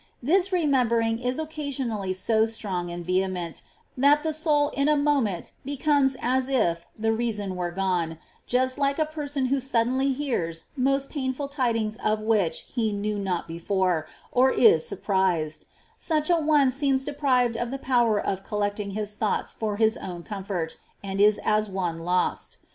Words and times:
This 0.23 0.51
remembering 0.51 1.19
is 1.19 1.37
occasionally 1.37 2.11
so 2.13 2.45
strong 2.47 2.89
and 2.89 3.05
vehement 3.05 3.61
that 3.95 4.23
the 4.23 4.33
soul 4.33 4.69
in 4.69 4.89
a 4.89 4.97
moment 4.97 5.51
becomes 5.63 6.17
as 6.19 6.49
if 6.49 6.87
the 6.97 7.11
reason 7.13 7.55
were 7.55 7.69
gone, 7.69 8.17
just 8.47 8.79
like 8.79 8.97
a 8.97 9.05
person 9.05 9.45
who 9.53 9.59
suddenly 9.59 10.11
hears 10.11 10.63
most 10.75 11.11
painful 11.11 11.47
tidings 11.49 11.97
of 11.97 12.19
which 12.19 12.61
he 12.73 12.91
knew 12.91 13.19
not 13.19 13.47
before, 13.47 14.07
or 14.31 14.49
is 14.49 14.87
sur 14.87 14.95
prised; 14.97 15.67
such 15.97 16.31
a 16.31 16.35
one 16.37 16.71
seems 16.71 17.05
deprived 17.05 17.55
of 17.55 17.69
the 17.69 17.77
power 17.77 18.19
of 18.19 18.43
collecting 18.43 18.89
his 18.97 19.13
thoughts 19.15 19.53
for 19.53 19.75
his 19.77 19.97
own 19.97 20.23
comfort, 20.23 20.77
and 21.03 21.21
is 21.21 21.37
as 21.45 21.69
one 21.69 21.99
lost. 21.99 22.57